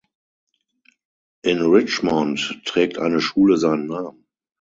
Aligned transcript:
In 1.43 1.61
Richemont 1.61 2.61
trägt 2.65 2.97
eine 2.97 3.21
Schule 3.21 3.57
seinen 3.57 3.85
Namen. 3.85 4.25